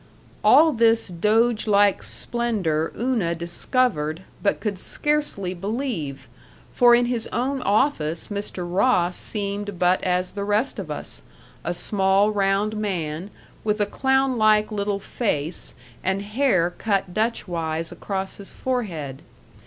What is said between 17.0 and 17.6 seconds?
Dutch